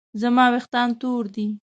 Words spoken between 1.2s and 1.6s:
دي